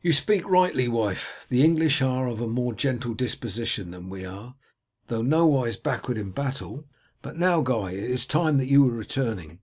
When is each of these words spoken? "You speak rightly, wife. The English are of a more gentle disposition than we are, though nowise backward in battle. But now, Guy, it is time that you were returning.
"You 0.00 0.14
speak 0.14 0.48
rightly, 0.48 0.88
wife. 0.88 1.44
The 1.50 1.62
English 1.62 2.00
are 2.00 2.26
of 2.26 2.40
a 2.40 2.46
more 2.46 2.72
gentle 2.72 3.12
disposition 3.12 3.90
than 3.90 4.08
we 4.08 4.24
are, 4.24 4.54
though 5.08 5.20
nowise 5.20 5.76
backward 5.76 6.16
in 6.16 6.30
battle. 6.30 6.86
But 7.20 7.36
now, 7.36 7.60
Guy, 7.60 7.90
it 7.90 8.08
is 8.10 8.24
time 8.24 8.56
that 8.56 8.70
you 8.70 8.82
were 8.84 8.92
returning. 8.94 9.60